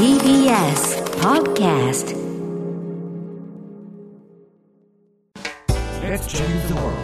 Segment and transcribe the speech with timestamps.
[0.00, 2.16] TBS Podcast
[6.00, 6.96] Let's change the world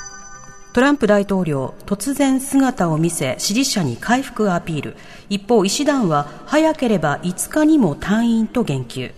[0.72, 4.96] トランプ大統領、突然姿を見せ、支持者に回復アピール。
[5.28, 9.12] 一方、医師団は、早ければ5日にも退院と言及。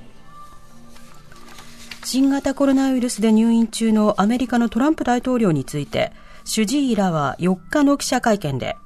[2.04, 6.12] 新型コロナウイルスで入院中のアメリカのトランプ大統領について、
[6.44, 8.76] 主治医らは4日の記者会見で、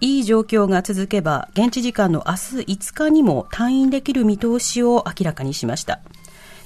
[0.00, 2.38] いい状況が続けば、現地時間の明日
[2.72, 6.00] 5日にも退院できる見通しを明らかにしました。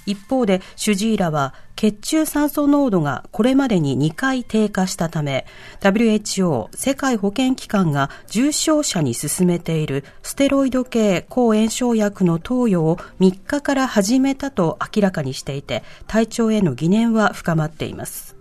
[0.07, 5.47] 一方で主治医らは血中酸素濃度がこれまでに2回低下したため
[5.81, 18.35] WHO 世界保健機関が重症者に進めているステロイド系抗炎症薬の投与を3日から始めたと明らかにしていて体調への疑念は深まっています。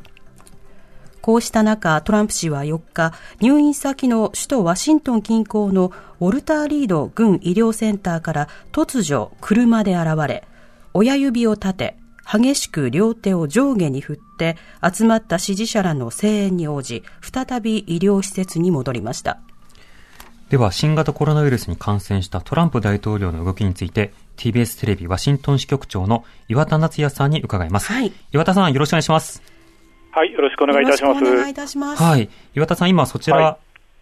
[1.23, 10.43] こうした中、トランプ氏は4日、入院先の首都ワシントン近郊のウォルター・リード軍医療センターから突如車で現れ、
[10.93, 11.97] 親指を立て、
[12.31, 19.39] 激しく両手を上下に振って、集まった支持者らの声援に応じ、再び医療施設に戻りました。
[20.49, 27.91] では、新型コロナウイルスに感染したトランプ大統領の動きについて、TBS テレビワシントン支局長の岩田夏也さんに伺います。
[27.91, 28.11] はい。
[28.31, 29.41] 岩田さん、よろしくお願いします。
[30.11, 31.15] はい、よろしくお願いいたします。
[31.15, 32.03] よろしくお願いいたします。
[32.03, 32.29] はい。
[32.55, 33.57] 岩田さん、今そちら、は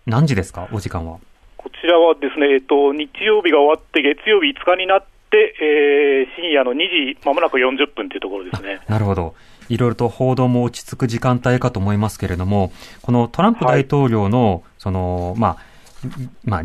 [0.05, 0.67] 何時ですか？
[0.73, 1.19] お時間は。
[1.57, 8.79] こちらはですね、えっと、日曜日が終わって、月曜日5日になって、えー、深夜の2時、まもなく40分というところですね。
[8.87, 9.35] なるほど。
[9.69, 15.57] いろいろと報道も落ち着く時間帯かと思いますけれども、このトランプ大統領の、その、まあ、
[16.43, 16.63] まあ、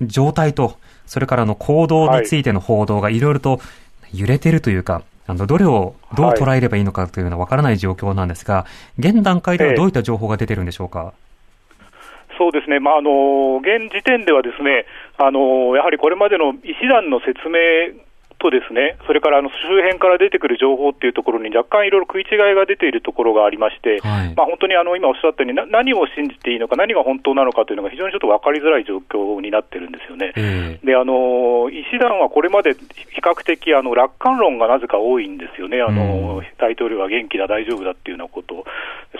[0.00, 3.60] 状態と、それからの行動についての報道がいろいろと
[4.12, 8.66] 揺れてるというか、あの、どれをどう捉えればいいのかというのはわからない状況なんですが、
[8.98, 11.12] 現段階ではどういった情報が出てるんでしょうか？
[12.38, 18.00] そうですね、まああの現時点では、ですねあのやはりこれまでの医師団の説明
[18.38, 24.34] と、ですねそれからあの周辺から出てくる情報っていうところに若干いろいろ食い違いが出ているところがありまして、はい。
[24.34, 30.32] まあ、本当にあの今おっしゃったようにな、何を信じていいのか、何が本当なのかというのが非常にちょっと分かりづらい状況になってるんですよね。
[30.36, 30.86] ええ。
[30.86, 36.46] であの医師団はこれまで比較的あの楽観論がなぜか多いんですよね、あのうん。
[36.58, 38.64] 大統領は元気だ、大丈夫だっていうようなこと、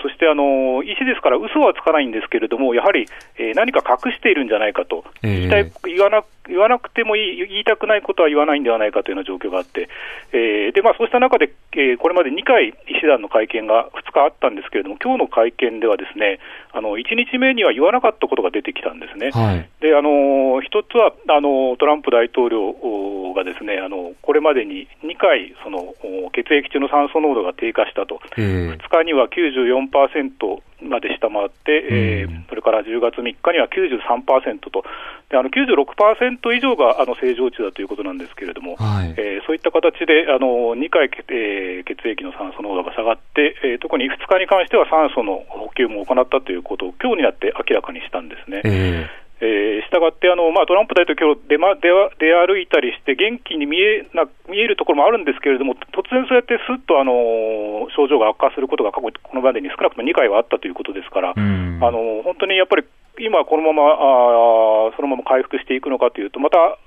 [0.01, 5.39] そしてあの医師ですから、嘘はつかないんですけれども、やはり、えー何か隠しているんじゃないかと、ええ。
[5.39, 9.87] 言いたい言わな言わなくてもいい、言いたくないことは言わないんではないかというような状況があって、
[10.33, 16.39] えーでまあ、そうした中で、えーこれまで2回、医師団の会見が2日あったんですけれども、今日の会見では、ですね
[16.71, 19.31] あの1日目には言わなかったことが出てきたんですね。
[19.31, 19.69] はい。
[19.81, 34.83] であの一つはあのトランプ大統領がですねあのこれまでに2回そのお血液中の酸素濃度が低下したと、ええ2日には94%まで下回って、えーうんそれから10月3日には93%と、
[35.29, 39.13] であの96%以上があの正常値だということなんですけれども、はい。
[39.17, 48.61] えーそういった形であの2回、えー血液の酸素濃度が下がって、えー特に2日に関しては酸素の補給も行ったということを今日になって明らかにしたんですね。
[48.65, 49.09] え
[49.41, 61.31] えー、したがってあの、まあ、トランプ大統領、出,、ま、出わ出歩いたりして、元気に見えな見えるところもあるんですけれども、突然そうやってすっとあの症状が悪化することが過去、このまでに少なくとも2回はあったということですから。
[61.31, 62.83] あの本当にやっぱり
[63.19, 66.77] 今、このままあーそのまま回復していくのかというと、また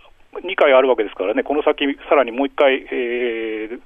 [0.44, 3.80] 2回あるわけですからね、この先、さらにもう1回、えー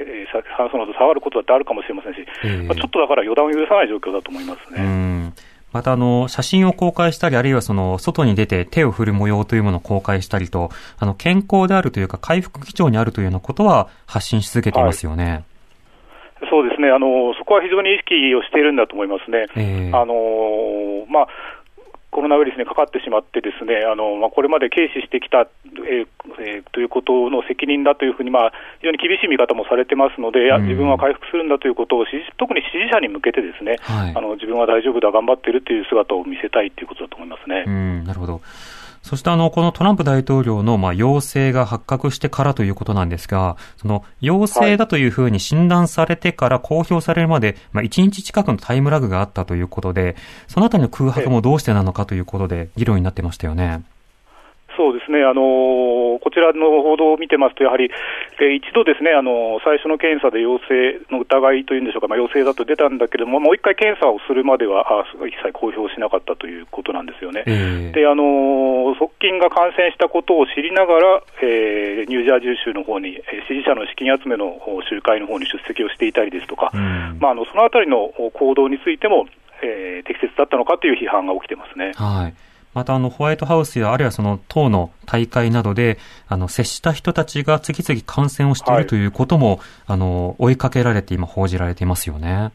[0.00, 4.82] え素濃度下がることだってあるかもしれませんし、ええまあちょっとだから予断を許さない状況だと思いますうね。
[4.82, 5.34] ん。
[5.72, 15.44] また、あの、写真を公開したり、あるいはその、外に出て手を振る模様というものを公開したりと、あの、健康であるというか、回復基調にあるというようなことは発信し続けていますよね。
[16.48, 19.46] そうですねあの、そこは非常に意識をしているんだと思いますね。
[19.56, 21.28] ええあのーまあ、
[22.10, 25.46] コロナウイルスにかかってしまって、ですねあのまあ、これまで軽視してきた、
[25.86, 26.08] えー
[26.40, 37.64] えーということの責任だというふうに、まあ、非常に厳しい見方もされてますので、うん自分は回復するんだということを支持、特に支持者に向けて、ですね、はいあの自分は大丈夫だ、頑張ってるという姿を見せたいということだと思いますね。
[37.66, 38.40] うん、なるほど。
[39.02, 50.16] そしてあの、このトランプ大統領の、まあ、陽性が発覚してからということなんですが、その、陽性だというふうに診断されてから公表されるまで、まあ、1日近くのタイムラグがあったということで、
[50.48, 53.82] そのあたりの空白もどうしてなのかということで、議論になってましたよね。
[54.80, 57.92] そうですね、あのこちらの報道を見てますと、やはり、
[58.40, 67.44] えー、一度ですね、あの最初の検査で陽性の疑いというんでしょうか、まあ、陽性だと出たんだけれども、もう一回検査をするまではあ一切公表しなかったということなんですよね。
[67.44, 74.56] えー、であの側近が感染したことを知りながら、えー、ニュージャージー州の方に、えー、支持者の資金集めの
[74.88, 76.72] 集会の方に出席をしていたりですとか、
[77.20, 79.28] まあ、あのそのあたりの行動についても、
[79.60, 81.92] えー、適切だったのかという批判が起きてますね。
[81.96, 92.52] はいまたあのホワイトハウスやあるいはその党の大会などであの接した人たちが次々感染をしているということも、はい、あの追いかけられて今報じられていますよね。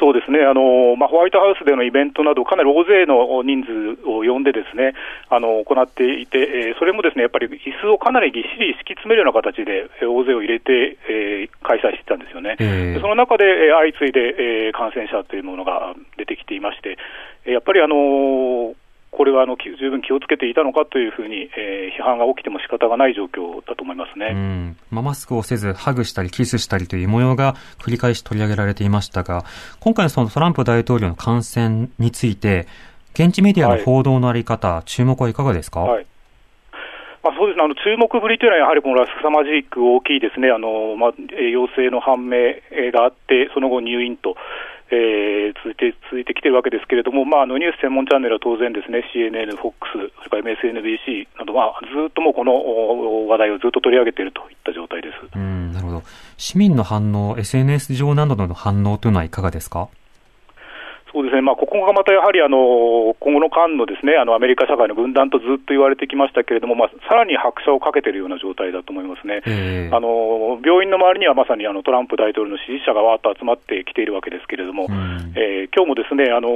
[0.00, 4.94] そうですね、あのまあ、ホワイトハウスでのイベントなど、かなり大勢の人数を呼んで、ですね
[5.28, 16.96] あの行っていて、えー、それもですねやっぱり椅子をかなりぎっしり敷き詰めるような形で、大勢を入れて、えー、開催してたんですよね、えー、その中で、えー、相次いで、えー、感染者というものが出てきていまして、
[17.44, 18.74] やっぱりあの
[19.10, 24.28] これはあの十分気をつけていたのかというふうに、えー、批判が起きても仕方がない状況だと思いますね。
[24.32, 24.76] うん。
[24.90, 29.44] まあ、マスクをせず、ハグしたりキスしたりという模様が繰り返し取り上げられていましたが、
[29.80, 32.66] 今回のそのトランプ大統領の感染について、
[33.14, 35.80] 現地メディアの報道のあり方、はい、注目はいかがですか？
[35.80, 36.06] はい。
[37.22, 37.64] まあ、そうですね。
[37.64, 42.54] あの注目ぶりというのは、やはりこの凄まじく大きいですね、あのまあ、陽性の判明
[42.92, 44.36] があって、その後、入院と
[44.90, 56.02] えー、続いて続いてきてるわけですけれども、まあ、あのニュース専門チャンネルは当然ですね、CNN、FOX、それから MSNBC など、まあ、ずっともうこの話題をずっと取り上げているといった状態ですうんなるほど
[56.36, 59.88] 市民の反応、SNS 上などの反応というのはいかがですか？
[61.12, 69.42] そうですね、まあ、ここがまたやはりあの今後の間のですねあのアメリカ社会の分断とずっと言われてきましたけれども、まあ、さらに拍車をかけているような状態だと思いますね、
[69.92, 74.86] あの病院の周りにはまさにあのトランプ大統領の支持者がわーっと集まってきているわけですけれども、
[75.36, 76.50] えー、今日もですねあの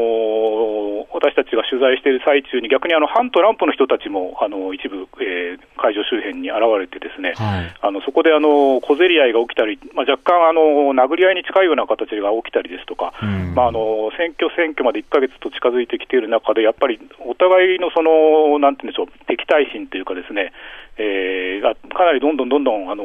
[1.13, 13.13] 私たちが取材している最中に、逆にあの反トランプの人たちもあの一部、えー、会場周辺に現れて、ですね、はい、あのそこであの小競り合いが起きたり、まあ、若干あの殴り合いに近いような形が起きたりですとか、
[13.55, 20.53] まあ、あの選挙選挙まで1か月と近づいてきている中で、やっぱりお互いのその、なんていうんでしょう、敵対心というかですね、
[20.97, 23.05] えー、がかなりどんどんどんどんあの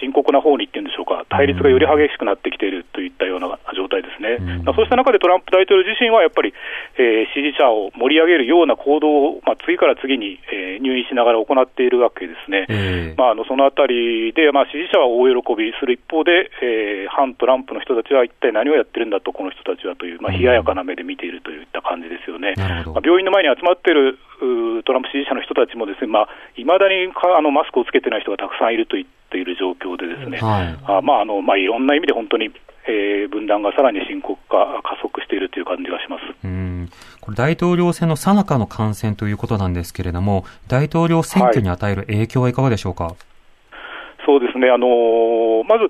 [0.00, 6.52] 深刻な方にいってるんでしょうか、対立がより激しくなってきているといったような状態ですね、うん、そうした中でトランプ大統領自身はやっぱり、
[6.98, 22.54] えー、支持者を盛り上げるような行動を、まあ、次から次に、えー、入院しながら行っているわけですね、えー、まあ、あのそのあたりで、まあ、支持者は大喜びする一方で、えー、反トランプの人たちは一体何をやってるんだと、この人たちはという、まあ、冷ややかな目で見ているといった感じですよね。
[22.56, 24.18] まあ、病院の前に集まっている
[24.84, 32.50] トランプ支持者の人たちもですね、まあ、未だにかあのマスクをつけてない人がたくさんいると言っている状況でですね、はい、あまああのまあ、いろんな意味で本当に、
[32.88, 36.22] えー、分断がさらに深刻化、加速しているという感じがします。
[36.44, 36.88] うん。
[37.20, 43.04] これ、大統領選の最中の感染ということなんですけれども、大統領選挙に与える影響はいかがでしょうか？
[43.04, 43.14] はい、
[44.26, 45.88] そうですね、あのー、まず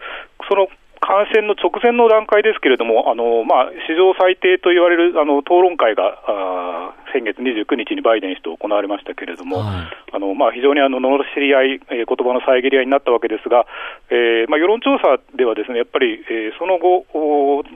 [0.49, 0.69] その
[1.03, 13.67] 感染の直前の段階ですけれども、あのまあ、史上最低と言われるあの討論会があ先月29日にバイデン氏と行われましたけれども、はい、あのまあ、非常にあの罵り合い、えー、言葉の遮り合いになったわけですが、
[14.11, 17.05] えーまあ、世論調査ではですねやっぱり、えー、その後、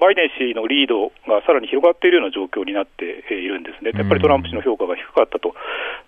[0.01, 5.55] バイデン氏のリードがさらに広がっているような状況になっているんですね、やっぱりトランプ氏の評価が低かったと、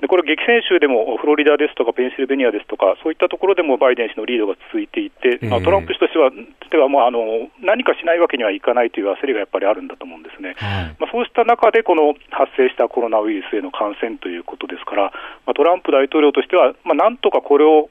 [0.01, 6.31] でこれ、激戦州でもフロリダですとか、ペンシルベニアですとか、そういったところでもバイデン氏のリードが続いていて、まあ、トランプ氏としては、
[6.71, 10.55] ではもうあの何かしないわけにはいかないという焦りがやっぱりあるんだと思うんですね。
[10.57, 15.03] はい、まあ、そうした中で、この発生したコロナウイルスへの感染ということですから、
[15.47, 17.89] まあ、トランプ大統領としては、まあ、なんとかこれを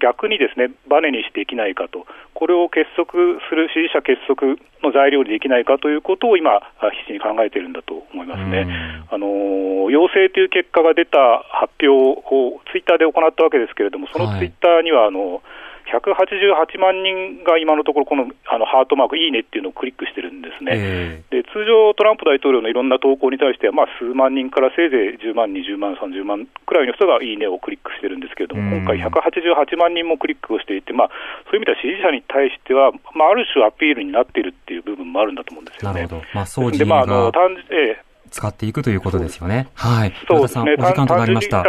[0.00, 3.12] 逆にですねバネにしていきないかと、これを結束
[3.48, 6.60] する支持者結束の材料にできないかということを今、
[7.06, 8.66] 必死に考えているんだと思いますね。
[9.10, 15.42] あの陽性という結果が出た発表をツイッターで行ったわけですけれども、そのツイッターにはあの、はい
[15.88, 31.10] 188万人が今のところ、このあのハートマーク、いいねっていうのをクリックしてるんですね、えー、で通常、トランプ大統領のいろんな投稿に対しては、まあ、数万人からせいぜい10万、20万、30万くらいの人がいいねをクリックしてるんですけれども、今回、188万人もクリックをしていて、まあ、
[31.50, 36.02] そういう意味では支持者に対しては、まあ、ある種アピールになっているっていう部分もあるんだと思うんですよね。
[36.02, 39.68] なるほどまあ、でまああの単えー使っていくということですよね。
[39.74, 40.12] はい。
[40.28, 40.74] そうですね。
[40.78, 41.64] お時間となりました。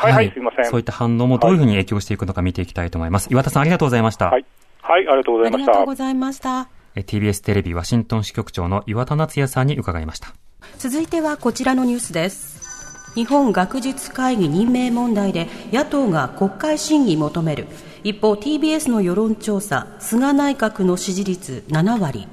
[0.00, 0.64] はい、はい、すみません。
[0.64, 3.28] そういった反応もどういうふうに影響していくのか見ていきたいと思います。
[3.30, 4.30] 岩田さん、ありがとうございました。
[4.30, 4.44] はい、
[4.80, 5.72] はい、ありがとうございました。
[5.72, 6.68] ありがとうございました。
[6.96, 10.34] TBS テレビワシントン支局長の岩田夏也さんに伺いました。
[10.78, 13.14] 続いてはこちらのニュースです。
[13.14, 17.66] 日本学術会議任命問題で野党が国会審議求める。
[18.02, 22.28] 一方 TBS の世論調査、菅内閣の支持率7割。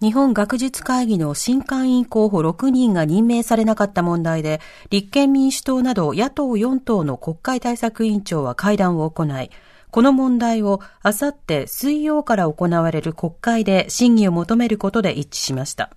[0.00, 9.50] 日本学術会議の新会員候補6人が任命されなかった問題で、立憲民主党など野党4党の国会対策委員長は会談を行い、
[9.90, 15.90] この問題をあさって水曜から行われる国会で審議を求めることで一致しました。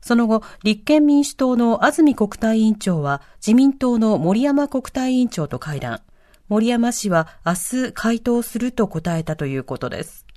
[0.00, 6.00] その後、立憲民主党の安住国対委員長は自民党の森山国対委員長と会談。
[6.48, 7.52] 森山氏は明
[7.88, 10.27] 日回答すると答えたということです。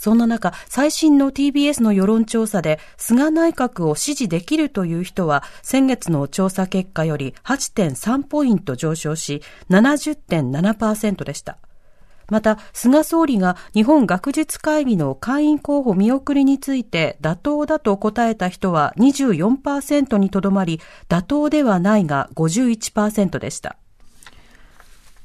[0.00, 11.58] そんな中、最新の TBS の世論調査で、菅内閣を支持できるという人は、先月の調査結果より8.3ポイント上昇し、70.7%でした。
[12.30, 20.80] また、菅総理が日本学術会議の会員候補見送りについて妥当だと答えた人は24%にとどまり、
[21.10, 23.76] 妥当ではないが51%でした。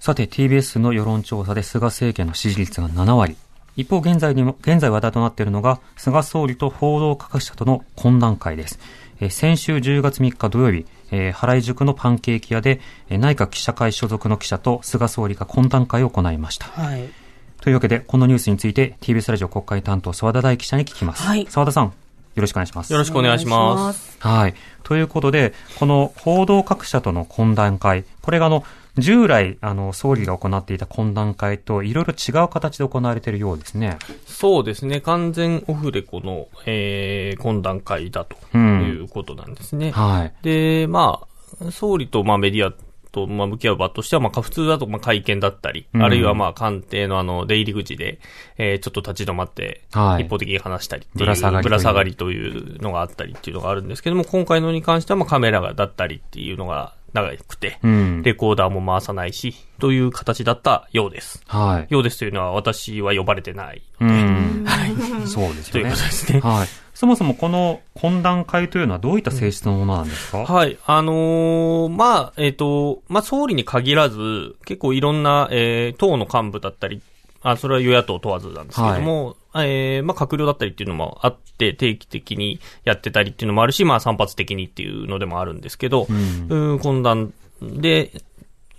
[0.01, 3.37] さて、TBS の世論調査で菅政権の支持率が7割、
[3.75, 8.79] 一方、現在にも、現在話題となっているのが、菅総理と報道各社との懇談会です。
[9.19, 12.79] えー、先週10月3日土曜日、えー、原宿のパンケーキ屋で、
[13.09, 16.67] えー、内閣記者会所属の記者と菅総理が懇談会を行いました。
[16.67, 17.09] はい。
[17.61, 21.23] というわけで、このニュースについて TBS ラジオ国会担当澤田大記者に聞きます。
[21.23, 21.47] はい。
[21.49, 21.91] 澤田さん、よ
[22.35, 22.93] ろしくお願いします。
[22.93, 24.17] よろしくお願いします。
[24.19, 24.53] はい。
[24.83, 28.63] ということで、この報道各社との懇談会、これがあの、
[28.97, 33.97] 従来、あの、総理が行っていた懇談会といろいろ違う形で行われているようですね。
[34.25, 35.01] そうですね。
[35.01, 39.87] 完全オフレコの、えー、懇談会だということなんですね。
[39.87, 40.33] うん、はい。
[40.43, 41.21] で、ま
[41.61, 42.73] あ、総理と、まあ、メディア
[43.15, 48.19] と、まあ、向き合う場としては、まあ、普通だと、まあ、会見だったり、うん、あるいは、まあ、官邸のあの、出入り口で、
[48.57, 49.83] えー、ちょっと立ち止まって、
[50.19, 51.63] 一方的に話したりっていう、ぶら下がり。
[51.63, 61.41] ぶら下がりというのがあったりっていうのがあるんですけども、今回のに関しては、まあ、カメラがだったりっていうのが、長くて、うん、レコーダーも回さないし、という形だったようです。
[61.47, 61.93] はい。
[61.93, 64.87] ようですというのは私は呼ばれてないので、は
[65.23, 65.27] い。
[65.27, 65.71] そうですよね。
[65.71, 66.39] ということですね。
[66.41, 66.67] はい。
[66.93, 70.77] そもそもこの懇談会というのはどういった性質のものなんですか、うん、はい。
[70.85, 77.01] あのー、まあ、えっ、ー、と、まあ、総理に限らず、結構いろんな、えー、党の幹部だったり、
[77.41, 88.11] あ、それは与野党問わずなんですけども、はい、えー、まあ、閣僚だったりっていうのもあって、定期的にやってたりっていうのもあるし、まあ、散発的にっていうのでもあるんですけど、うん、うん懇談で、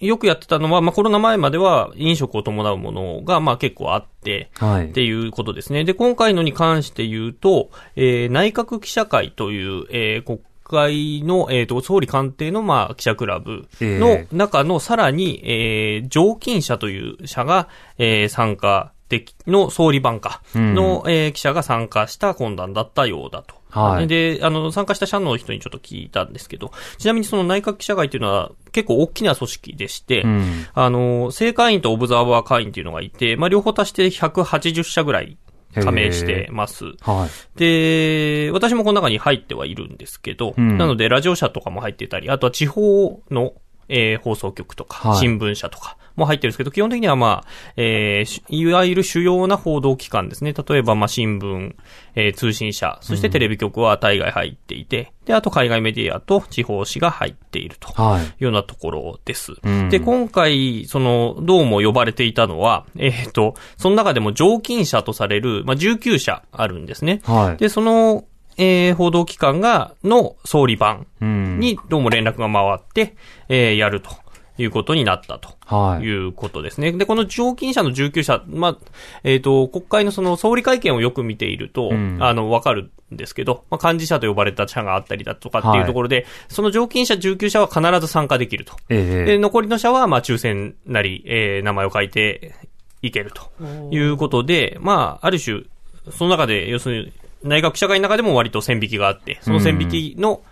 [0.01, 5.85] よくやってたのは、まあ、コロナ前までは飲食を伴うものが、まあ、結構あって、はい、っていうことですね。
[5.85, 23.55] で、今回のに関して言うと、えー、内閣記者会という、えー、国会の、えっ、ー、と、総理官邸の、まあ、記者クラブの中のさらに、えー、常勤者という社が、えー、参加的の総理番下の、うん、えー、記者が参加した懇談だったようだと。
[23.71, 24.07] はい。
[24.07, 35.37] で、あの、参加した社の人にちょっと聞いたんですけど、ちなみにその内閣記者会っていうのは結構大きな組織でして、うん、あの、正会員とオブザーバー会員っていうのがいて、まあ、両方足して180社ぐらい
[35.75, 36.85] 加盟してます。
[37.01, 37.59] はい。
[37.59, 43.55] で、私もこの中に入ってはいるんですけど、うん、なのでラジオ社とかも入ってたり、あとは地方の、
[43.89, 50.53] えー、放送局とか、新聞社とかも入ってるんですけど、基本的にはまあ、えー、いわゆる主要な報道機関ですね。
[50.53, 51.75] 例えば、まあ、新聞、
[52.15, 57.93] えー、通信社、そしてテレビ局は大概入っていて、で、あと海外メディアと地方紙が入っているとい
[58.41, 59.53] うようなところです。
[59.53, 67.21] はい、で、今回、その、どうも呼ばれていたのは、えっ、ー、と、その中でも常勤者とされる、まあ、19社あるんですね。
[67.25, 68.25] はい、で、その、
[68.59, 73.17] えー、報道機関が、の総理版にどうも連絡が回って、
[73.49, 74.11] えー、やると
[74.59, 75.51] いうことになったと。
[75.67, 76.05] はい。
[76.05, 76.93] いうことですね。
[76.93, 78.79] で、この常勤者の19社、まあ、
[79.25, 88.75] えっ、ー、と、国会のその総理会見をよく見ていると、うん、あの、わかるんですけど、まあ、幹事社と呼ばれた社があったりだとかっていうところで、はい、その常勤者19社は必ず参加できると。
[88.89, 92.55] えー、で、残りの社は、まあ、抽選なり、えー、名前を書いて
[93.03, 95.63] いけるということで、まあ、ある種、
[96.11, 100.43] その中で、要するに、内閣記者会の中でも割と線引きがあって、その線引きの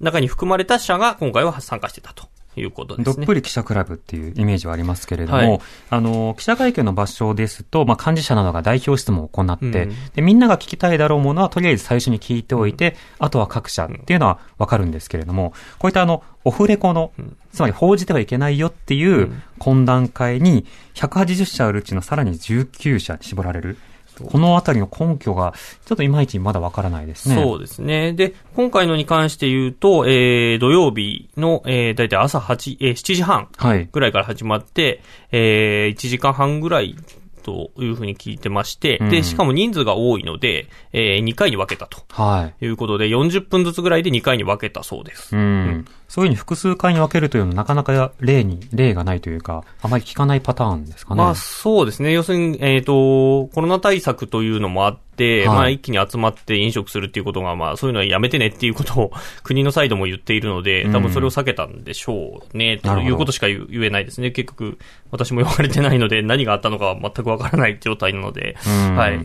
[0.00, 2.31] 中に含まれた社が今回は参加してたと。
[2.56, 3.16] いうことですね。
[3.16, 9.72] どっぷり記者クラブっていうイメージはありますけれども、はい、あの、記者会見の場所ですと、まあ、幹事社などが代表質問を行って、うん、
[10.14, 17.12] で、みんなが聞きたいだろうものはとりあえず最初に聞いておいて、うん、あとは各社っていうのはわかるんですけれども、こういったあの、オフレコの、
[17.52, 23.78] つまり報じてはいけないよっていう懇談会に、180社あるうちのさらに19社絞られる。
[24.24, 25.54] このあたりの根拠が、
[25.84, 27.36] ちょっといまいちまだわからないですね。
[27.36, 28.12] そうですね。
[28.12, 33.48] で、今回のに関して言うと、えー、土曜日の、えー、だいたい朝8、えー、7時半
[33.90, 35.00] ぐらいから始まって、はい、
[35.32, 36.96] えー、1時間半ぐらい
[37.42, 42.02] というふうに聞いてまして、うん、で、しかも人数が多いので、えー、2回に分けたと。
[42.10, 42.64] はい。
[42.64, 45.36] いうことで、40分ずつぐらいで2回に分けたそうです。
[45.36, 45.42] うん。
[45.42, 51.22] うん、そういうふうに複数回に分けるというのはなかなか例に、例がないというか、あまり聞かないパターンですかね。
[51.22, 52.12] まあそうですね。
[52.12, 55.02] 要するに、えっ、ー、と、コロナ対策というのもあって、
[55.40, 64.30] はいまあ一気に集まって飲食するっていうことが、まあそういうのはやめてねっていうことを国のサイドも言っているので、多分それを避けたんでしょうね、なるほどということしか言言えないですね。
[64.30, 64.78] 結局、
[65.10, 69.24] 私も呼ばれてないので、何があったのかは全くわからない状態なので、うんはい。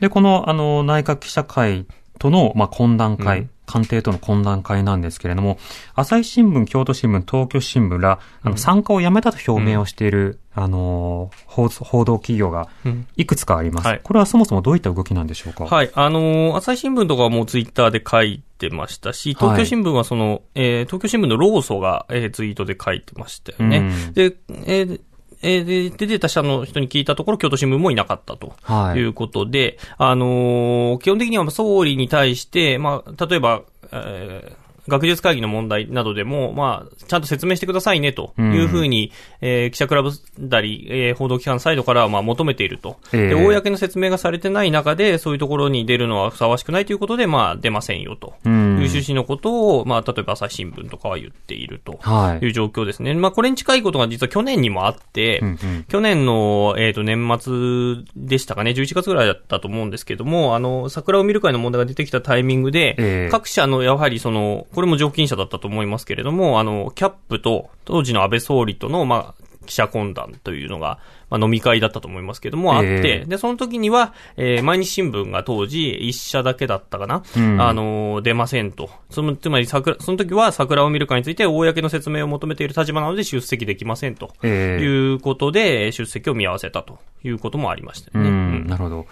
[0.00, 1.86] で、この、あの、内閣記者会
[2.18, 3.50] との、まあ、懇談会、うん。
[3.66, 5.58] 官邸との懇談会なんですけれども、
[5.96, 13.08] 朝日新聞、京都新聞、東京新聞ら、あの、参加をやめたと表明をしている、あの、報報道企業がうん。
[13.16, 13.88] いくつかあります。
[13.88, 14.00] はい。
[14.04, 15.64] これはそもそもどういった動きなんでしょうか？
[15.64, 15.90] はい。
[15.94, 23.78] あのー朝日新聞とかはもうツイッターで書いてましたし、東京新聞はその、えー東京新聞の労組が、えーツイートで書いてましたよね。
[23.78, 24.12] うん。
[24.12, 25.00] で、えー
[25.42, 28.54] えーで、で出た社の人に聞いたところ、京都新聞もいなかったと。
[28.62, 33.62] はいいうことで、あのー基本的には総理に対して、まあ、例えば、
[33.92, 42.98] えー学術会議の問題などでも、まあ、ちゃんと説明してくださいね、というふうに、えー記者クラブだり、えー報道機関サイドからは、まあ、求めていると。
[43.12, 43.28] ええ。
[43.28, 48.34] で、公の説明がされてない中で、そういうところに出るのはふさわしくないということで、まあ、出ませんよ、と。
[48.44, 51.98] いううん趣旨のことを、まあ、例えば朝日新聞とかは言っていると。
[52.00, 52.44] はい。
[52.44, 53.14] いう状況ですね。
[53.14, 55.84] まあ、これに近いことが実は去年にもあって、うんうん。
[55.88, 63.28] 去年の、えっ、と、年末でしたかね、11月ぐらいだったと思うんですけども、あの、桜を見る会の問題が出てきたタイミングで、ええ。
[63.30, 70.98] 各社の、やはりその、これも常勤者だったと思いますけれども、あの、キャップと、当時の安倍総理との、まあ、記者懇談というのが、
[71.30, 78.90] まあ、飲み会だったと思いますけども、あって、ええで、その時には、えー毎日新聞が当時、一社だけだったかな、うんあの、出ませんと。
[79.08, 84.34] その、つまり桜、その時は桜を見る会について、公の説明を求めている立場なので出席できませんと。
[84.42, 88.28] ええいうことで、出席を見合わせたということもありましたね。
[88.30, 89.06] ん、なるほど。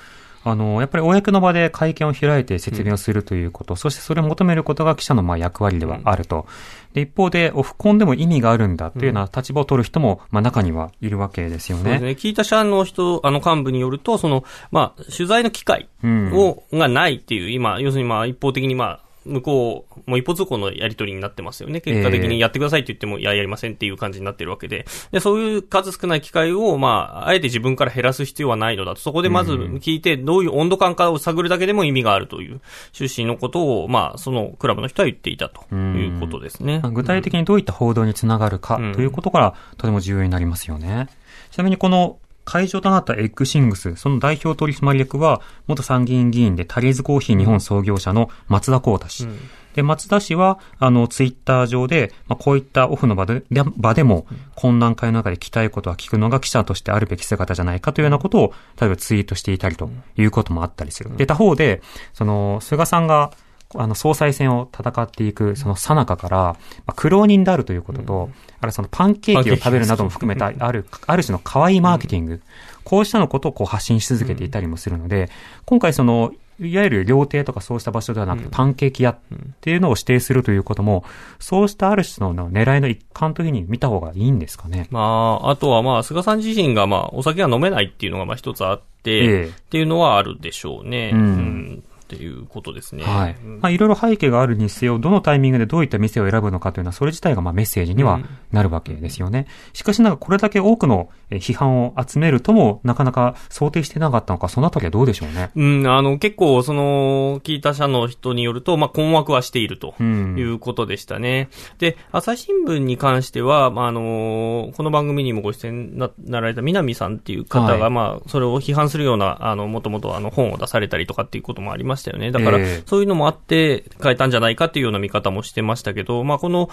[0.46, 6.46] あの、やっぱり公の場で会見を開いて説明をするということ、そしてそれを求めることが記者のまあ役割ではあると。
[6.92, 11.82] で、一方で、オフコンでも意味があるんだというような立場を取る人も、まあ中にはいるわけですよね。
[11.84, 12.10] そうですね。
[12.10, 21.81] 聞いた社の人、あの幹部によると、その、まあ、取材の機会うんを、がないっていう、今、要するにまあ、一方的にまあ、向こう、もう一方通行のやり取りになってますよね。
[21.81, 24.87] 結果的にやってくださいって言っても、いや、やりませんっていう感じになってるわけで。
[25.12, 29.00] で、そういう数少ない機会を、まあ、あえて自分から減らす必要はないのだと。
[29.00, 32.61] そこでまず聞いて、どういう温度感かを探るだけでも意味があるという
[32.99, 36.81] 趣旨のことを、まあ、そのクラブの人は言っていたということですね。
[36.83, 41.09] まあ具体的にどういった報道につながるかうんということからとても重要になりますよね。
[41.51, 49.24] ちなみにこの会場となったエッグシングス、その代表取締役は、元参議院議員でタリーズコーヒー日本創業者の松田光太氏。
[49.24, 49.38] うん
[49.74, 54.26] で、松田氏は、あの、ツイッター上で、まあ、こういったオフの場で、で場でも、
[54.57, 61.14] 懇談会の中で聞きたいことは聞くのが記者としてあるべき姿じゃないかというようなことを、例えばツイートしていたりということもあったりする。
[61.16, 63.33] で、他方で、その、菅さんが、
[63.77, 72.42] あの、総裁選を戦っていく、その最中から、まあ、苦労人であるということと、あるいはそのパンケーキを食べるなども含めた、ある、ある種の可愛いマーケティング、
[72.85, 75.31] こうしたのことをこう発信し続けていたりもするので、
[75.64, 79.18] 今回その、いわゆる料亭とかそうした場所ではなくて、パンケーキ屋っ
[79.61, 81.05] ていうのを指定するということも、
[81.40, 84.87] そうしたある種の狙いの一環というふうに見た方がいいんですかね。
[84.90, 89.44] まあ、あとはまあ、菅さん自身がまあ、お酒が飲めないっていうのがまあ一つあって、ええ。
[89.46, 91.11] っていうのはあるでしょうね。
[91.12, 93.05] うんっていうことですね。
[93.05, 93.37] はい。
[93.42, 98.20] うんまあ、いろいろ背景があるにせよ、どのタイミングでどういった店を選ぶのかというのは、それ自体がまあメッセージには
[98.53, 99.46] なるわけですよね。
[99.72, 105.50] しかしながら、これだけ多くのえ批判を集めるとも、なかなか想定してなかったのか、そのあたりはどうでしょうね。
[105.55, 111.48] うん、あの、結構、その、聞いた社の人によると、まあ、困惑はしているとうんいうことでしたね。
[111.79, 122.31] で、朝日新聞に関しては、まあ、あの、この番組にもご出演ななられた南さんっていう方が、はいまあ、それを批判するような、あの、もともとあの、本を出されたりとかっていうこともありましたよね。
[122.31, 126.71] だから、ええそういうのもあって、変えたんじゃないかっていうような見方もしてましたけど、まあ、この、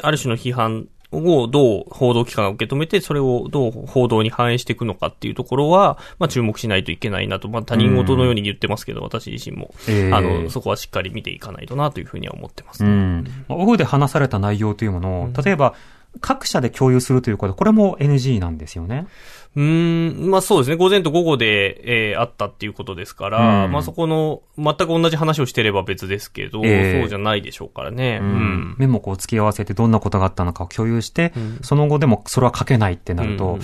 [0.00, 12.84] ある種の批判をどう報道機関が受け止めて、それをどう報道に反映していくのかっていうところは、まあ注目しないといけないなと、まあ他人事のように言ってますけど、私自身も、ええあの、そこはしっかり見ていかないとなというふうには思ってます。
[12.84, 13.24] うん。
[13.48, 15.74] まあオフで話された内容というものを、例えば、
[16.20, 19.06] 各社で共有するということ、これも NG なんですよね。
[19.54, 23.72] うーん、まあそうですね、午前と午後で、えーあったっていうことですから、うん。
[23.72, 27.00] まあそこの、全く同じ話をしてれば別ですけど、ええ。
[27.00, 28.18] そうじゃないでしょうからね。
[28.22, 28.30] ううん。
[28.30, 28.76] ん。
[28.78, 31.58] メモをこう付き合わせてどんなことがあったのかを共有して、うん。
[31.62, 33.60] その後でもそれは書けないってなると、うん。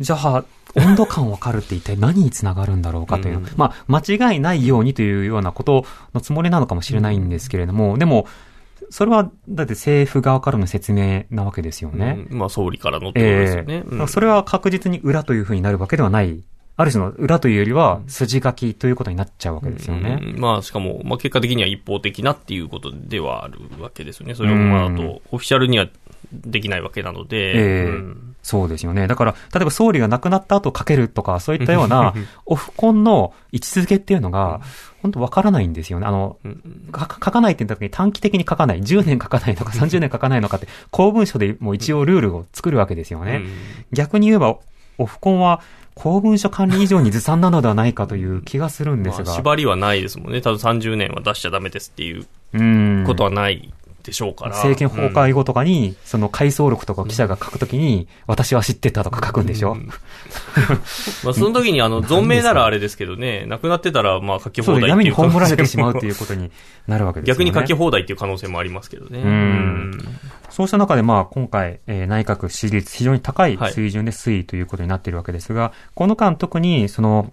[0.00, 0.44] じゃあ、
[0.74, 3.46] 温度感わかるって一体何につながるんだろうかという、うん。
[3.56, 8.26] まあ、間違いないようにというようなことのつもりなのかもしれないんですけれども、でも、
[8.92, 12.26] それは、だって政府側からの説明なわけですよね。
[12.30, 13.74] うんまあ総理からのってことですよね。
[13.76, 16.44] ええうんそれは確実に裏というふうになるわけではない。
[16.76, 20.18] ある種の裏というよりは、筋書きということになっちゃうわけですよね。
[20.20, 24.34] うんまあ、しかも、まあ、結果的には一方的なっていうことではあるわけですよね。
[24.34, 25.86] それを、まあ、あうんと、オフィシャルには
[26.32, 29.06] できないわけなので、ええうんそうですよね。
[29.06, 32.12] だから、例えば総理が亡くなった後かけるとか、そういったような、
[32.44, 34.60] オフコンの位置づけっていうのが、
[35.00, 36.06] 本当わからないんですよね。
[36.06, 36.38] あの、
[36.90, 43.42] か書かないって言った時に短期的に書かない、10年書かないのか 30年書かないのかって、公文書でもう一応ルールを作るわけですよね。
[43.92, 44.56] 逆に言えば、
[44.98, 45.60] オフコンは、
[45.94, 49.24] 公文書管理以上にずさんなのではないかという気がするんですが。
[49.24, 50.40] まあ、縛りはないですもんね。
[50.40, 54.50] 多分30年は出しちゃダメですっていうことはないでしょうから。
[54.52, 59.76] 政権崩壊後とかに、その回想録とか記者が書くときに、私は知ってたとか書くんでしょ、う
[61.24, 66.50] まあその時にあの、存命ならあれですけどね、亡くなってたらまあ書き放題闇に葬られてしまうということに
[66.86, 67.44] なるわけですよね。
[67.44, 69.20] 逆に書き放題っていう可能性もありますけどね。
[69.20, 70.18] うん。
[70.50, 77.32] そうした中で、まあ、今回、えー、内閣支持率非常に高い水準で推移ということになっているわけですが、はい、この間特に、その、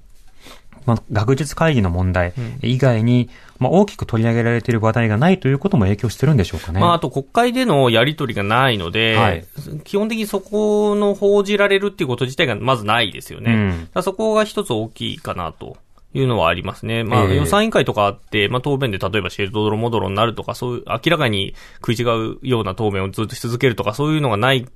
[0.89, 6.79] まあ、学術会議の問題以外に、まあ、大きく取り上げられている話題がないということも影響してるんでしょうかね。
[6.79, 9.45] まあ、あと国会でのやり取りがないので、はい、
[9.83, 13.87] 基本的にそこの報じられるっていうこと自体がまずないですよね。
[13.93, 15.77] うん、そこが一つ大きいかなと。
[16.11, 17.03] いうのはありますね。
[17.03, 21.53] まあ、予算委員会とかあって、まあ、答弁で例えばシェルドドロモドロになるとか、そういう、明らかに
[21.85, 24.67] 食い違うような答弁をずっとし続けるとか、そういうのがない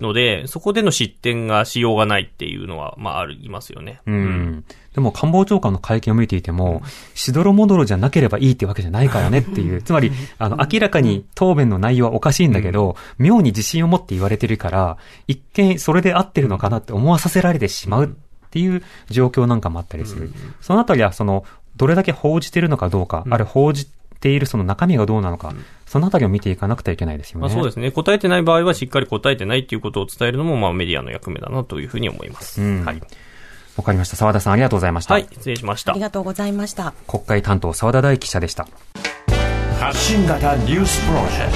[0.00, 4.00] ので、そこでの失点がしようがないっていうのは、まあ、ありますよね。
[4.06, 4.64] うん。
[4.94, 6.82] でも官房長官の会見を見ていても、
[7.14, 14.96] しどろもどろじゃなければいいってわけじゃないからねっていう、 つまり、あの、明らかに答弁の内容はおかしいんだけど、妙に自信を持って言われてるから、
[15.28, 18.08] 一見それで合ってるのかなって思わさせられてしまうっ
[18.50, 20.32] ていう状況なんかもあったりする。
[20.60, 21.44] そのあたりは、その、
[21.76, 23.88] どれだけ報じてるのかどうか、あれ報じ
[24.20, 25.52] ているその中身がどうなのか、
[25.86, 27.40] そのあたりを見ていかなくてはいけないですよね。
[27.40, 27.90] まあ、そうですね。
[27.90, 32.62] 答えてない場合はしっかり答えてないっていうことを伝えるのも、まあメディアの役目だなというふうに思います。
[32.62, 33.00] うん、はい。
[33.76, 34.16] わかりました。
[34.16, 35.14] 澤田さんありがとうございました。
[35.14, 35.92] はい、失礼しました。
[35.92, 36.92] ありがとうございました。
[37.06, 38.68] 国会担当澤田大記者でした。
[39.78, 41.52] 発信型ニュースプロジェク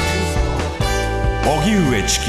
[1.45, 1.51] ト。
[1.61, 2.27] 荻上チキ。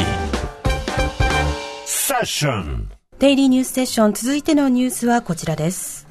[1.86, 2.90] セッション。
[3.20, 6.05] デイリーニュースセッション続いてのニュースはこちらです。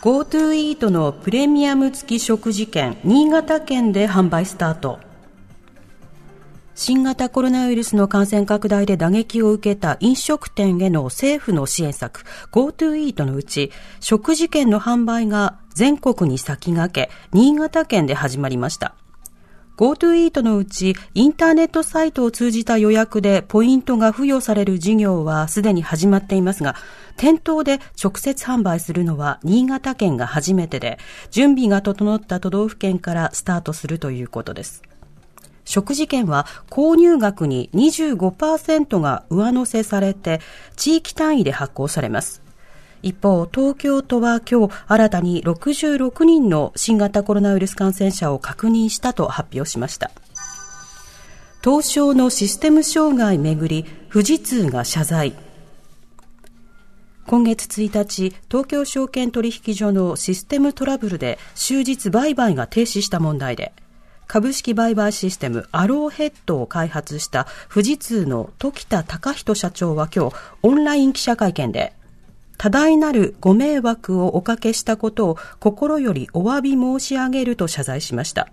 [0.00, 4.98] GoTo イートのプレミアム付き食事券、新潟県で販売スタート。
[6.74, 18.94] 新型コロナウイルスの感染拡大で打撃を受けた飲食店への政府の支援策 GoTo イートのうち食事券の販売が全国に先駆け新潟県で始まりました。
[19.80, 26.76] GoTo イートのうちインターネットサイトを通じた予約でポイントが付与される事業はすでに始まっていますが、
[27.16, 30.98] 店頭で直接販売するのは新潟県が初めてで、
[31.30, 34.82] 準備が整った都道府県からスタートするということです。
[35.64, 40.42] 食事券は購入額に25%が上乗せされて
[40.76, 42.42] 地域単位で発行されます。
[43.02, 50.10] 一方、東京都は今日新たに66人の新型コロナウイルス感染者を確認したと発表しました。
[51.62, 55.34] 東証のシステム障害めぐり、富士通が謝罪。
[57.26, 63.72] 今月1日、東京証券取引所のシステムトラブルで終日売買が停止した問題で、
[64.26, 71.92] 株式売買システムアローヘッドを開発した富士通の時田隆人社長は今日オンライン記者会見で
[72.60, 78.48] 多大なるご迷惑をおかけしたことを心よりお詫び申し上げると謝罪しました。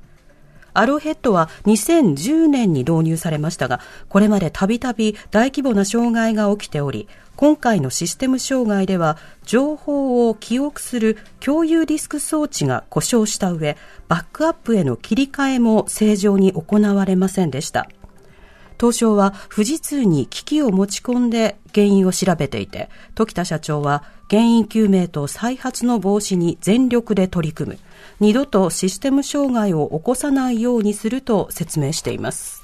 [0.73, 13.75] アロヘッドは2010年に導入されましたが、これまでたびたび大規模な障害が起きており、今回のシステム障害では情報を記憶する共有ディスク装置が故障した上、
[14.07, 17.89] バックアップへの切り替えも正常に行われませんでした。
[18.79, 27.79] 東証は富士通に機器を持ち込んで原因を調べていて、時田社長は原因究明と再発の防止に全力で取り組む。
[28.19, 32.61] 二度とシステム障害を起こさないようにすると説明しています。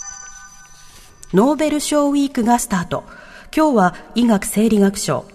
[1.33, 3.03] ノーベル賞ウィークがスタート。
[3.55, 5.25] 今日は医学生理学賞。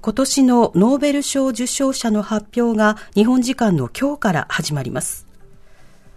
[0.00, 5.25] 今年のノーベル賞受賞者の発表が日本時間の今日から始まります。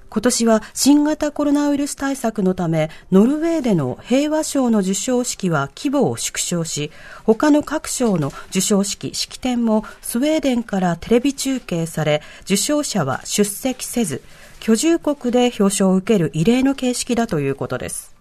[0.10, 6.92] 今年は新型コロナウイルス対策のため、ノルウェーでの平和賞の授賞式は規模を縮小し、
[7.26, 14.24] 他の各賞の授賞式、式典もスウェーデンからテレビ中継され、受賞者は出席せず、
[14.60, 18.16] 居住国で表彰を受ける異例の形式だということです。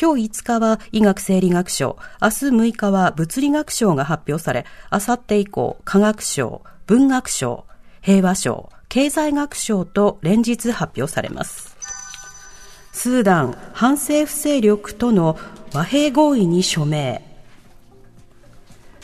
[0.00, 7.64] 今日5日は医学生理学賞、明日6日は物理学賞が発表され、あさって以降、科学賞、文学賞、
[8.02, 11.76] 平和賞、経済学賞と連日発表されます。
[12.92, 15.38] スーダン反政府勢力との
[15.72, 17.22] 和平合意に署名。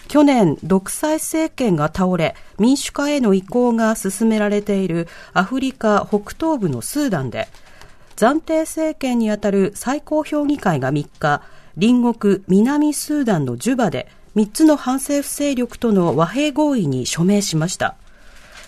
[0.08, 7.48] 去年、独裁政権が倒れ、民主化への移行が進められているアフリカ北東部のスーダンで、
[8.16, 11.42] 暫定政権にあたる最高評議会が3日、
[11.80, 17.96] 隣国南スーダンのジュバで3つの反政府勢力との和平合意に署名しました。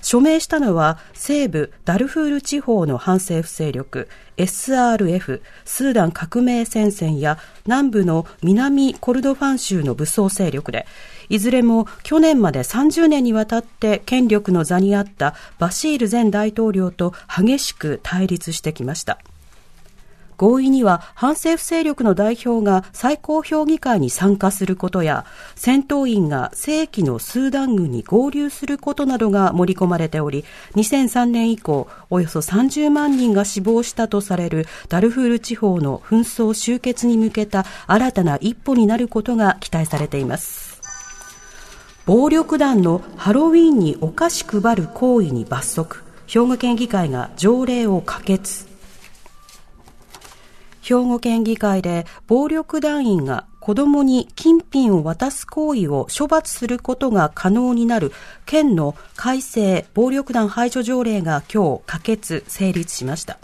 [0.07, 10.87] 署名したのは西部ダルフール地方の反政府勢力 SRF スーダン革命戦線や南部の南コルドファン州の武装勢力で
[11.29, 19.19] いずれも去年まで30年にわたって権力の座にあったバシール前大統領と激しく対立してきました。
[20.37, 30.45] 合意には反政府勢力の代表が最高評議会に参加することや戦闘員が正規のスーダン軍に合流することなどが盛り込まれており
[30.75, 40.77] 2003年以降およそ30万人が死亡したとされるダルフール地方の紛争終結に向けた新たな一歩になることが期待されています。
[42.07, 46.05] 暴力団のハロウィーンにお菓子配る行為に罰則。
[46.29, 48.66] 兵庫県議会が条例を可決。
[50.87, 58.13] 兵庫県議会で暴力団員が子供に金品を渡す行為を処罰することが可能になる
[58.45, 63.39] 県の改正暴力団排除条例が今日可決成立しました。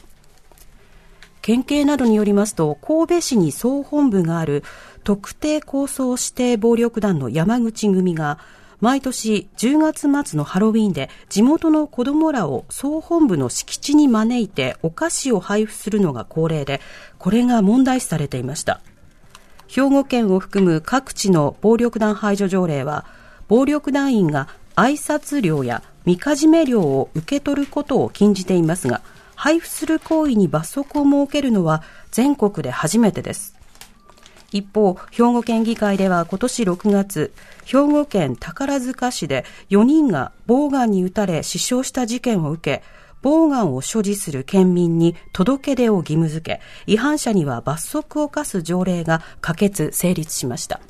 [1.40, 4.62] 県警などによりますと、神戸市に総本部がある
[5.02, 8.38] 特定抗争指定暴力団の山口組が
[8.82, 9.78] 毎年10
[10.10, 16.80] 月末のハロウィーンで地元の子供らを総本部の敷地に招いてお菓子を配布するのが恒例で、
[17.16, 18.80] これが問題視されていました。
[19.68, 23.04] 兵庫県を含む各地の暴力団排除条例は、
[23.46, 29.00] 暴力団員が挨拶料やみかじめ料を受け取ることを禁じていますが、
[29.36, 33.61] 配布する行為に罰則を設けるのは全国で初めてです。
[34.58, 37.32] 一方、兵庫県議会では今年6月、
[37.64, 42.82] 兵庫県宝塚市で4人がボウガンに撃たれ死傷した事件を受け、
[43.22, 50.80] ボウガンを所持する県民に届け出を義務付け、違反者には罰則を課す条例が可決・成立しました。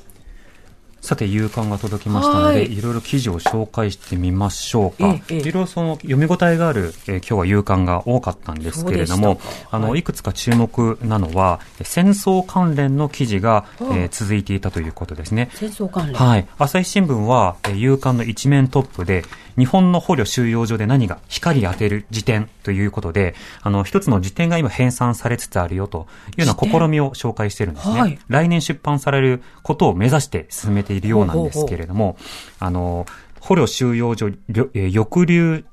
[1.03, 5.19] さて、夕刊が届きましたので、いろいろ記事を紹介してみましょうか。
[5.27, 15.49] いろいろその読み応えがある、えー、今日は夕刊が多かったんですけれども、あの、いくつか注目なのは、戦争関連の記事が、えー、続いていたということですね。
[15.55, 16.47] 戦争関連はい。
[16.57, 19.25] 朝日新聞は、えー、夕刊の一面トップで、
[19.57, 27.99] 日本の捕虜収容所で何が光当てる辞典ということで、あの、一つの辞典が今編纂されつつあるよというような試みを紹介してるんですね。
[27.99, 32.17] はい、来年出版されることを目指して進めているようなんですけれども、
[32.59, 33.05] あの、
[33.39, 35.65] 捕虜収容所、抑留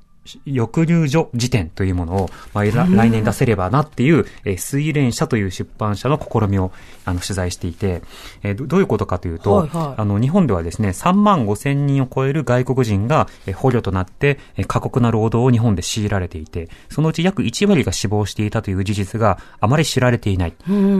[0.45, 6.71] 抑留所辞典というものを、まあ、来年出せればなっていう、えー、水蓮社という出版社の試みを
[7.05, 8.03] あの取材していて、
[8.43, 20.53] えー、どういうことかというと、はいはい、あの日本ではですね、3万5千人を超える外国人が、えー、捕虜となって、えー、過酷な労働を日本で強いられていて、そのうち約1割が死亡していたという事実があまり知られていない。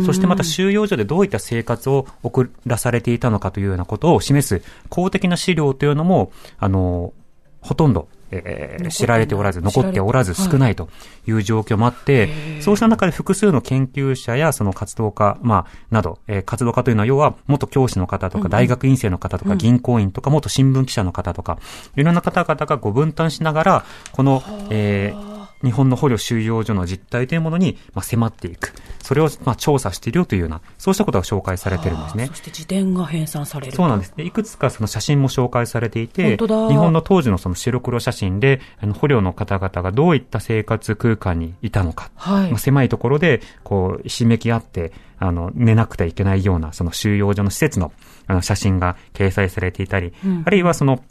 [0.04, 7.14] そしてまた収容所でどういった生活を送らされていたのかというようなことを示す公的な資料というのも、あの、
[7.62, 10.90] ほとんどえー、知られておらず、残っておらず少ないと
[11.28, 21.60] いう状況もあって、はい、そうした中で複数の研究者やその活動家、まあ、など、えー、活動家というのは要は元教師の方とか、大学院生の方とか、銀行員とか、元新聞記者の方とか、
[21.96, 25.31] いろんな方々がご分担しながら、この、えー、
[25.64, 28.74] 日本の捕虜収容所の実態というものに、まあ、迫っていく。
[29.02, 32.28] それを、まあ、調査しているよというような、そうしたことが紹介されてるんですね。
[32.28, 34.14] そして辞典が編纂されるそうなんです。
[34.18, 42.12] いくつかその写真も紹介されていて、日本の当時のその白黒写真で、あの捕虜の方々がどういった生活空間にいたのか。
[42.16, 47.92] はい、まあ、狭いところで、こう、ひしめき合って、あの、寝なくてはいけないような、その収容所の施設の、
[48.28, 51.04] あの、写真が掲載されていたり、うん、あるいはその、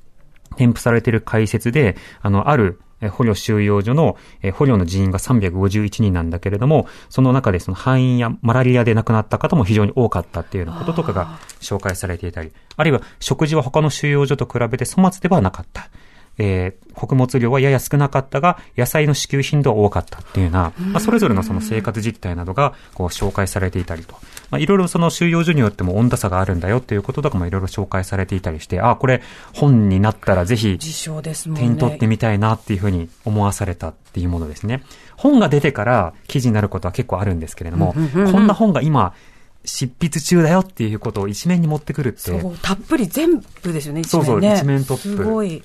[0.57, 4.17] 添付されている解説で、あの、ある捕虜収容所の
[4.55, 15.89] 捕虜の人員が351人なんだけれども、その中でその肺炎やマラリアで亡くなった方も非常に多かったっていうようなこととかが紹介されていたり、あるいは食事は他の収容所と比べて粗末ではなかった。
[16.43, 24.15] えー、穀物量はやや少なかったが、野菜の支給頻度は多かったっていうような、まあ、それぞれのその生活実態などが、こう、紹介されていたりと。
[24.51, 29.21] まあ、いろいろその収容所によっても温度差があるんだよっていうこととかもいろいろ紹介されていたりして、ああ、これ、
[29.53, 34.83] 本になったらぜひ、手に取ってみたいなっていうふうに思わされたっていうものですね。
[35.17, 37.95] 本が出てから記事になることは結構あるんですけれども、
[38.33, 39.13] こんな本が今、
[39.65, 42.19] 執筆中だよっていうことを一面に持ってくるって。
[42.19, 45.03] そう、たっぷり全部ですよね、一面、ね、そうそう、一面トップ。
[45.03, 45.63] すごい。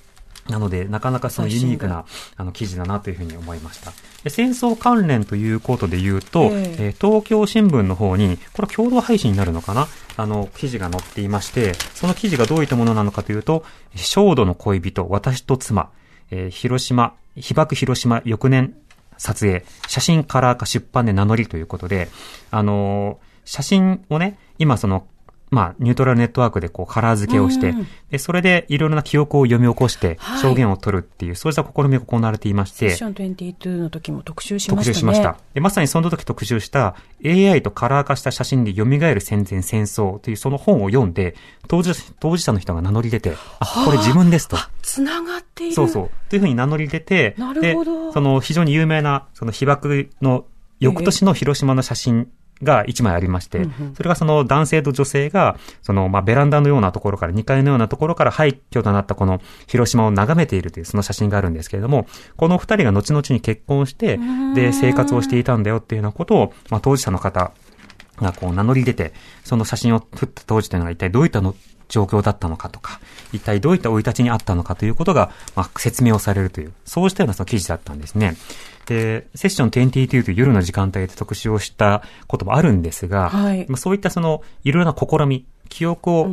[0.50, 2.06] なので、なかなかそのユニークな
[2.38, 3.92] あの記事だなというふうに思いました。
[4.30, 9.88] 戦争関連ということで言うと、えー、東京新聞の方に、これは共同配信になるのかな？
[10.18, 15.90] あの、記事が載っていまして、その記事がどういったものなのかというと、焦土の恋人、私と妻、
[16.32, 18.76] えー、広島、被爆広島翌年
[19.18, 22.10] 撮影、写真カラー化出版で名乗りということで、
[22.52, 25.08] あのー、写真をね、今その
[25.56, 34.94] まあ、ニュートラルネットワークでこう、カラー付けをして、うんで、それでいろいろな記憶を読み起こしてはい、証言を取るっていう、そうした試みが行われていましてセッシ、ョン22の時も特集しま特したね。
[34.94, 35.38] 集しました。
[35.54, 41.36] でまさにその時特集した AI とカラー化した写真で蘇る戦前戦争というその本を読んで、
[41.70, 44.58] 当事当事者の人が名乗り出て、あ、これ自分ですと。
[44.82, 45.74] つながっている。
[45.74, 46.10] そうそう。
[46.30, 50.46] というふうに名乗り出て、なるほどで、その非常に有名な、その被爆の
[50.80, 52.28] 翌年の広島の写真
[52.64, 64.20] が一枚ありまして、それがその男性と女性が、その、まあ、ベランダのようなところから、2階のようなところから廃墟となったこの広島を眺めているというその写真があるんですけれども、この二人が後々に結婚して、
[64.54, 67.52] で、生活をしていたんだよっていうようなことを、まあ、当事者の方
[68.18, 69.14] がこう名乗り出て、
[69.44, 71.56] その写真を撮った当時というのが一体どういったの
[71.90, 73.00] 状況だったのかとか、
[73.34, 78.36] 一体どういった生い立ちにあったのかということが、まあ、説明をされるという、そうしたようなその記事だったんですね。
[78.86, 86.30] で、セッション22という夜の時間帯で特集をしたこともあるんですが、はいまあ、そういったその、いろいろな試み、記憶を、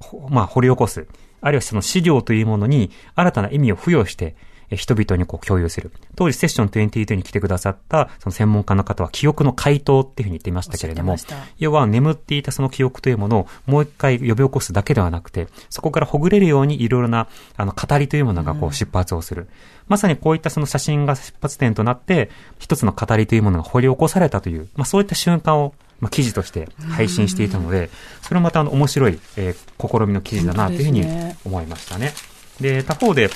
[0.00, 1.06] ほまあ、掘り起こす、
[1.40, 5.90] あるいはその資料というものに新たな意味を付与して、え人々にこう共有する。
[6.16, 11.16] 当時セッション22に来てくださったその専門家の方は記憶の回答っていうふうに言っていましたけれども
[11.58, 19.48] 要は眠っていたその記憶というものをもう一回呼び起こすだけではなくて、そこからほぐれるようにいろいろなあの語りというものがこう出発をする。
[19.88, 27.88] まさにこういったその写真が出発点となって、一つの語りというものが掘り起こされたという、まあそういった瞬間をまあ、記事として配信していたので、
[28.22, 31.04] それもまたあの面白い、えー試みの記事だなというふうに
[31.44, 32.12] 思いましたね。
[32.60, 33.30] で、他方で、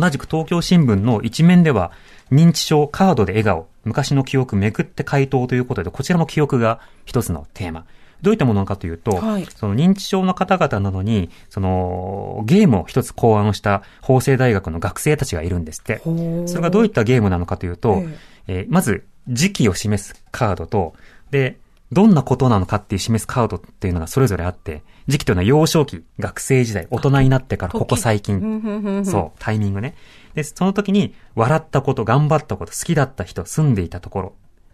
[0.00, 1.92] 同じく東京新聞の一面では、
[2.32, 7.86] 認知症カードで笑顔、昔の記憶めくって回答ということで、こちらも記憶が一つのテーマ。
[8.22, 16.00] どういったものかというと、はいその認知症の方々なのに、そのゲームを一つ考案をした法政大学の学生たちがいるんですって。
[16.46, 18.02] それがどういったゲームなのかというと、
[18.48, 20.94] ええーまず時期を示すカードと、
[21.30, 21.58] で、
[21.94, 29.94] どんなことなのかっていう示すカードっていうのがそれぞれあって、時期というのは幼少期、学生時代、大人になってからここ最近、近そう、タイミングね。
[30.34, 34.32] で、その時に、笑ったこと、頑張ったこと、好きだった人、住んでいたところ、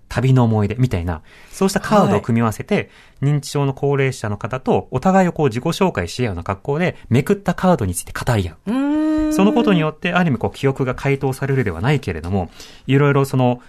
[0.08, 1.20] 旅の思い出、みたいな、
[1.52, 2.88] そうしたカードを組み合わせて、
[3.20, 8.56] 認知症の高齢者の方と、お互いをこう自己紹介し合うような格好で、めくったカードについて語り合
[9.28, 9.32] う。
[9.34, 12.50] そのことによって、ある意味こう記憶が回答されるではないけれども、
[12.86, 13.60] いろいろその、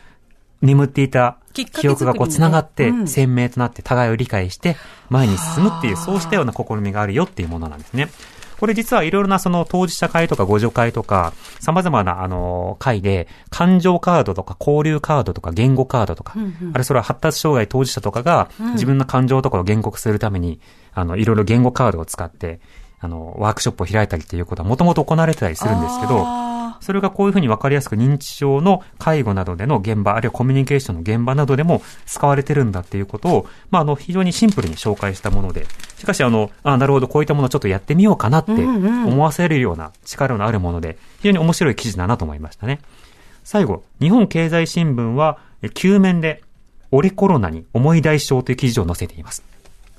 [0.62, 3.08] 眠っていた記憶がこう繋がってう、ん。
[3.08, 4.78] 鮮明となって互いを理解して、
[5.10, 8.10] 前に進むっていう、そうしたような試みがあるよっていうものなんですね。
[8.62, 16.36] これ実はいろいろなその当事者会とか互助会とか、様々なあの会で、感情カードとか交流カードとか言語カードとか、
[16.74, 20.60] あれそれは発達障害当事者とかが自分の感情とかを言語化するために、
[20.94, 22.60] あの、いろいろ言語カードを使って、
[23.00, 26.51] あの、ワークショップを開いたりっていうことはもともと行われてたりするんですけど、あ
[26.82, 35.66] それがこういうふうに分かりやすく認知症の介護などでの現場、あるいはコミュニケーションの現場などでも使われてるんだっていうことを、まあ、あの、非常にシンプルに紹介したもので、
[35.98, 42.80] しかし、あの、あなるほど、こういったものをちょっとやってみようかなって思わせるような力のあるもので、非常に面白い記事だなと思いましたね。
[43.44, 46.44] 最後、日本経済新聞は、え9面で、
[46.92, 49.44] 俺コロナに思い出し症という記事を載せています。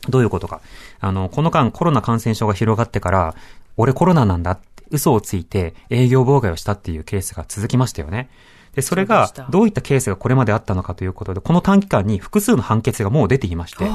[0.08, 0.60] どういうことか。
[1.00, 3.34] あの、この間コロナ感染症が広がってから、
[3.76, 4.58] 俺コロナなんだっ
[4.92, 8.30] 嘘をついて営業妨害をしたっていうケースが続きましたよね。
[8.74, 13.88] で、それがどういったケースがこれまであったのかということで、この短期間に複数の判決がもう出ていまして、え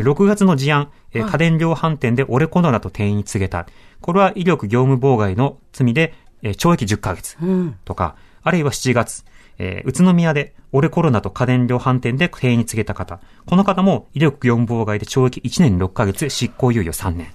[0.00, 3.66] 6月の事案、えはい家電量販店で俺コロナと店員に告げた。
[4.00, 7.36] これは威力業務妨害の罪で、え懲役10ヶ月。
[7.42, 7.76] うん。
[7.84, 9.24] とか、あるいは7月、
[9.58, 13.20] えー宇都宮で、俺コロナと家電量販店で店員に告げた方。
[13.46, 17.32] この方も威力業務妨害で懲役1年6ヶ月、執行猶予3年。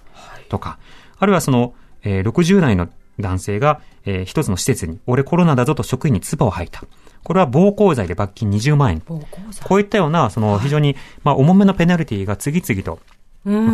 [0.47, 0.79] とか、
[1.17, 2.87] あるいはその、えー60代の
[3.19, 6.83] 男性が、えー一つの施設に、俺コロナだぞと職員に唾を吐いた。
[7.23, 9.01] これは暴行罪で罰金20万円。
[9.05, 13.18] 暴行罪こういったような、その非常に、まあ、重めのペナルティが次々と、うん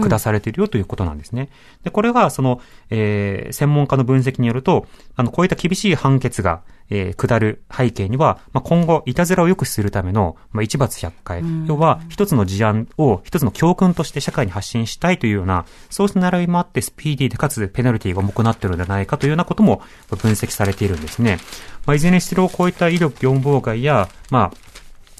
[0.01, 1.49] 下されているよということなんですね。
[1.83, 11.43] で、これは、その、えー専門家の分析によると、あの、こういった厳しい判決が、えー下る背景には、まあ、今後、いたずらを良くするための、まあ、一罰百回。
[11.67, 21.39] 要は、一つの事案を一つの教訓として社会に発信したいというような、そうした狙いもあって、スピーディーでかつペナルティが重くなっているのではないかというようなことも分析されているんですね。
[21.85, 24.65] まあ、いずれにしろ、こういった威力業務妨害や、まあ、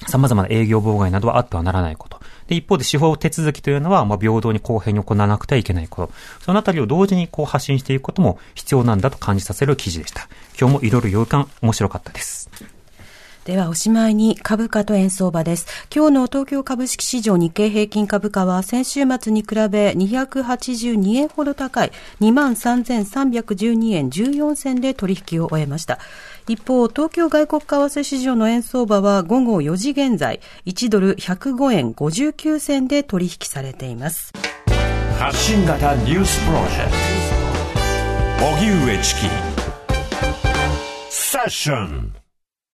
[0.08, 2.20] 様々な営業妨害などはあってはならないこと。
[2.48, 6.12] で、一方で司法手続きというのは、まあ、平等に公平に行わなくてはいけないこと。
[6.40, 10.28] そのあたりを同時にこう発信していくことも必要なんだと感じさせる記事でした。
[10.58, 12.50] 今日もいろいろ予感面白かったです。
[13.46, 15.68] ではおしまいに株価と円相場です。
[15.94, 26.00] 今日の東京株式市場日経平均株価は先週末に比べ282円ほど高い23,312円14銭で取引を終えました。
[26.48, 34.32] 一方、東京外国為替市場の円相場は午後4時現在1ドル105円59銭で取引されています。
[35.18, 36.96] 発信型ニュースプロジェクト。
[38.54, 39.20] 荻上チキ。
[41.10, 42.25] セッション